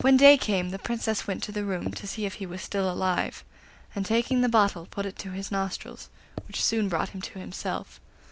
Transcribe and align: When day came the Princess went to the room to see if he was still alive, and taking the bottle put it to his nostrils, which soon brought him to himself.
When 0.00 0.16
day 0.16 0.36
came 0.36 0.70
the 0.70 0.76
Princess 0.80 1.28
went 1.28 1.40
to 1.44 1.52
the 1.52 1.62
room 1.62 1.92
to 1.92 2.06
see 2.08 2.26
if 2.26 2.34
he 2.42 2.46
was 2.46 2.60
still 2.60 2.90
alive, 2.90 3.44
and 3.94 4.04
taking 4.04 4.40
the 4.40 4.48
bottle 4.48 4.86
put 4.90 5.06
it 5.06 5.16
to 5.20 5.30
his 5.30 5.52
nostrils, 5.52 6.10
which 6.48 6.64
soon 6.64 6.88
brought 6.88 7.10
him 7.10 7.20
to 7.22 7.38
himself. 7.38 8.00